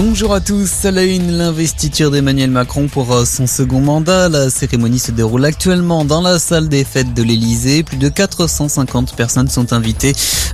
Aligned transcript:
Bonjour 0.00 0.32
à 0.32 0.40
tous. 0.40 0.84
À 0.84 0.92
la 0.92 1.02
une, 1.02 1.32
l'investiture 1.32 2.12
d'Emmanuel 2.12 2.52
Macron 2.52 2.86
pour 2.86 3.12
euh, 3.12 3.24
son 3.24 3.48
second 3.48 3.80
mandat. 3.80 4.28
La 4.28 4.48
cérémonie 4.48 5.00
se 5.00 5.10
déroule 5.10 5.44
actuellement 5.44 6.04
dans 6.04 6.22
la 6.22 6.38
salle 6.38 6.68
des 6.68 6.84
fêtes 6.84 7.14
de 7.14 7.22
l'Elysée. 7.24 7.82
Plus 7.82 7.96
de 7.96 8.08
450 8.08 9.16
personnes 9.16 9.48
sont 9.48 9.72
invitées, 9.72 10.12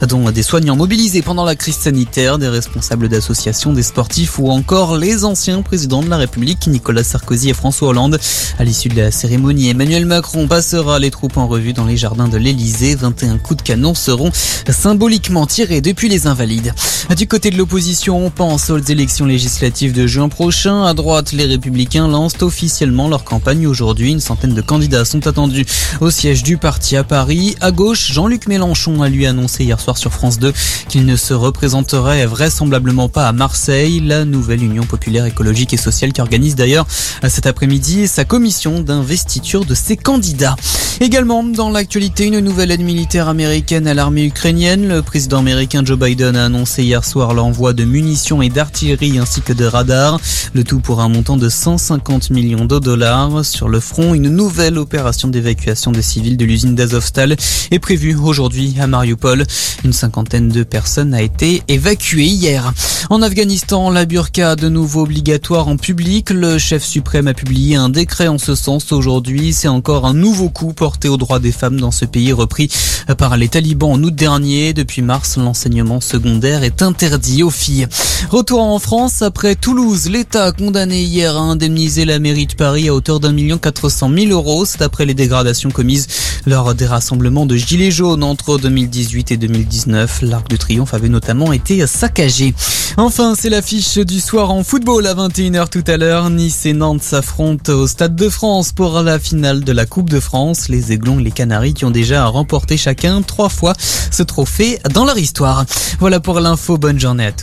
dont 0.08 0.30
des 0.30 0.42
soignants 0.42 0.76
mobilisés 0.76 1.20
pendant 1.20 1.44
la 1.44 1.56
crise 1.56 1.76
sanitaire, 1.76 2.38
des 2.38 2.48
responsables 2.48 3.10
d'associations, 3.10 3.74
des 3.74 3.82
sportifs 3.82 4.38
ou 4.38 4.48
encore 4.48 4.96
les 4.96 5.26
anciens 5.26 5.60
présidents 5.60 6.02
de 6.02 6.08
la 6.08 6.16
République, 6.16 6.66
Nicolas 6.66 7.04
Sarkozy 7.04 7.50
et 7.50 7.54
François 7.54 7.88
Hollande. 7.88 8.18
À 8.58 8.64
l'issue 8.64 8.88
de 8.88 8.96
la 8.96 9.10
cérémonie, 9.10 9.68
Emmanuel 9.68 10.06
Macron 10.06 10.48
passera 10.48 10.98
les 10.98 11.10
troupes 11.10 11.36
en 11.36 11.48
revue 11.48 11.74
dans 11.74 11.84
les 11.84 11.98
jardins 11.98 12.28
de 12.28 12.38
l'Elysée. 12.38 12.94
21 12.94 13.36
coups 13.36 13.58
de 13.58 13.62
canon 13.62 13.94
seront 13.94 14.32
symboliquement 14.70 15.44
tirés 15.44 15.82
depuis 15.82 16.08
les 16.08 16.26
Invalides. 16.26 16.72
Du 17.14 17.28
côté 17.28 17.50
de 17.50 17.58
l'opposition, 17.58 18.24
on 18.24 18.30
pense 18.30 18.70
aux 18.70 18.78
élections 18.78 19.26
législatives 19.34 19.92
de 19.92 20.06
juin 20.06 20.28
prochain. 20.28 20.84
À 20.84 20.94
droite, 20.94 21.32
les 21.32 21.46
Républicains 21.46 22.06
lancent 22.06 22.40
officiellement 22.40 23.08
leur 23.08 23.24
campagne 23.24 23.66
aujourd'hui. 23.66 24.12
Une 24.12 24.20
centaine 24.20 24.54
de 24.54 24.60
candidats 24.60 25.04
sont 25.04 25.26
attendus 25.26 25.66
au 26.00 26.08
siège 26.10 26.44
du 26.44 26.56
parti 26.56 26.96
à 26.96 27.02
Paris. 27.02 27.56
À 27.60 27.72
gauche, 27.72 28.12
Jean-Luc 28.12 28.46
Mélenchon 28.46 29.02
a 29.02 29.08
lui 29.08 29.26
annoncé 29.26 29.64
hier 29.64 29.80
soir 29.80 29.98
sur 29.98 30.12
France 30.12 30.38
2 30.38 30.52
qu'il 30.88 31.04
ne 31.04 31.16
se 31.16 31.34
représenterait 31.34 32.26
vraisemblablement 32.26 33.08
pas 33.08 33.26
à 33.26 33.32
Marseille, 33.32 33.98
la 33.98 34.24
nouvelle 34.24 34.62
Union 34.62 34.84
populaire 34.84 35.26
écologique 35.26 35.74
et 35.74 35.78
sociale 35.78 36.12
qui 36.12 36.20
organise 36.20 36.54
d'ailleurs 36.54 36.86
cet 37.28 37.46
après-midi 37.46 38.06
sa 38.06 38.24
commission 38.24 38.82
d'investiture 38.82 39.64
de 39.64 39.74
ses 39.74 39.96
candidats. 39.96 40.54
Également 41.00 41.42
dans 41.42 41.70
l'actualité, 41.70 42.26
une 42.26 42.38
nouvelle 42.38 42.70
aide 42.70 42.80
militaire 42.80 43.28
américaine 43.28 43.88
à 43.88 43.94
l'armée 43.94 44.26
ukrainienne. 44.26 44.86
Le 44.86 45.02
président 45.02 45.38
américain 45.40 45.82
Joe 45.84 45.98
Biden 45.98 46.36
a 46.36 46.44
annoncé 46.44 46.84
hier 46.84 47.04
soir 47.04 47.34
l'envoi 47.34 47.72
de 47.72 47.84
munitions 47.84 48.42
et 48.42 48.48
d'artillerie 48.48 49.18
ainsi 49.24 49.40
que 49.40 49.54
de 49.54 49.64
radars. 49.64 50.20
Le 50.52 50.64
tout 50.64 50.80
pour 50.80 51.00
un 51.00 51.08
montant 51.08 51.38
de 51.38 51.48
150 51.48 52.28
millions 52.28 52.66
de 52.66 52.78
dollars. 52.78 53.42
Sur 53.42 53.70
le 53.70 53.80
front, 53.80 54.12
une 54.12 54.28
nouvelle 54.28 54.76
opération 54.76 55.28
d'évacuation 55.28 55.92
des 55.92 56.02
civils 56.02 56.36
de 56.36 56.44
l'usine 56.44 56.74
d'Azovstal 56.74 57.34
est 57.70 57.78
prévue 57.78 58.14
aujourd'hui 58.16 58.76
à 58.78 58.86
Mariupol. 58.86 59.46
Une 59.82 59.94
cinquantaine 59.94 60.50
de 60.50 60.62
personnes 60.62 61.14
a 61.14 61.22
été 61.22 61.62
évacuée 61.68 62.26
hier. 62.26 62.70
En 63.08 63.22
Afghanistan, 63.22 63.90
la 63.90 64.04
burqa 64.04 64.56
de 64.56 64.68
nouveau 64.68 65.02
obligatoire 65.02 65.68
en 65.68 65.78
public. 65.78 66.28
Le 66.28 66.58
chef 66.58 66.84
suprême 66.84 67.26
a 67.26 67.34
publié 67.34 67.76
un 67.76 67.88
décret 67.88 68.28
en 68.28 68.38
ce 68.38 68.54
sens 68.54 68.92
aujourd'hui. 68.92 69.54
C'est 69.54 69.68
encore 69.68 70.04
un 70.04 70.14
nouveau 70.14 70.50
coup 70.50 70.74
porté 70.74 71.08
aux 71.08 71.16
droits 71.16 71.38
des 71.38 71.52
femmes 71.52 71.80
dans 71.80 71.90
ce 71.90 72.04
pays 72.04 72.32
repris 72.32 72.70
par 73.16 73.38
les 73.38 73.48
talibans 73.48 73.92
en 73.92 74.02
août 74.02 74.14
dernier. 74.14 74.74
Depuis 74.74 75.00
mars, 75.00 75.38
l'enseignement 75.38 76.02
secondaire 76.02 76.62
est 76.62 76.82
interdit 76.82 77.42
aux 77.42 77.50
filles. 77.50 77.88
Retour 78.30 78.60
en 78.60 78.78
France, 78.78 79.13
après 79.22 79.54
Toulouse, 79.54 80.08
l'État 80.08 80.46
a 80.46 80.52
condamné 80.52 81.02
hier 81.02 81.36
à 81.36 81.40
indemniser 81.40 82.04
la 82.04 82.18
mairie 82.18 82.46
de 82.46 82.54
Paris 82.54 82.88
à 82.88 82.94
hauteur 82.94 83.20
d'un 83.20 83.32
million 83.32 83.58
quatre 83.58 83.88
cent 83.88 84.08
mille 84.08 84.32
euros. 84.32 84.64
C'est 84.64 84.82
après 84.82 85.04
les 85.04 85.14
dégradations 85.14 85.70
commises 85.70 86.06
lors 86.46 86.74
des 86.74 86.86
rassemblements 86.86 87.46
de 87.46 87.56
Gilets 87.56 87.90
jaunes 87.90 88.22
entre 88.22 88.58
2018 88.58 89.32
et 89.32 89.36
2019. 89.36 90.22
L'Arc 90.22 90.48
de 90.48 90.56
Triomphe 90.56 90.94
avait 90.94 91.08
notamment 91.08 91.52
été 91.52 91.86
saccagé. 91.86 92.54
Enfin, 92.96 93.34
c'est 93.38 93.50
l'affiche 93.50 93.98
du 93.98 94.20
soir 94.20 94.50
en 94.50 94.64
football 94.64 95.06
à 95.06 95.14
21h 95.14 95.68
tout 95.68 95.84
à 95.86 95.96
l'heure. 95.96 96.30
Nice 96.30 96.66
et 96.66 96.72
Nantes 96.72 97.02
s'affrontent 97.02 97.72
au 97.72 97.86
Stade 97.86 98.16
de 98.16 98.28
France 98.28 98.72
pour 98.72 99.02
la 99.02 99.18
finale 99.18 99.64
de 99.64 99.72
la 99.72 99.86
Coupe 99.86 100.10
de 100.10 100.20
France. 100.20 100.68
Les 100.68 100.92
Aiglons 100.92 101.20
et 101.20 101.24
les 101.24 101.30
Canaries 101.30 101.74
qui 101.74 101.84
ont 101.84 101.90
déjà 101.90 102.26
remporté 102.26 102.76
chacun 102.76 103.22
trois 103.22 103.48
fois 103.48 103.74
ce 104.10 104.22
trophée 104.22 104.78
dans 104.92 105.04
leur 105.04 105.18
histoire. 105.18 105.64
Voilà 106.00 106.20
pour 106.20 106.40
l'info. 106.40 106.78
Bonne 106.78 106.98
journée 106.98 107.26
à 107.26 107.32
tous. 107.32 107.42